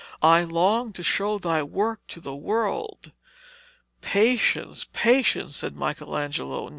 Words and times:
'I 0.23 0.45
long 0.45 0.93
to 0.93 1.03
show 1.03 1.37
thy 1.37 1.61
work 1.61 2.07
to 2.07 2.19
the 2.19 2.35
world.' 2.35 3.11
'Patience, 4.01 4.87
patience,' 4.93 5.57
said 5.57 5.75
Michelangelo. 5.75 6.69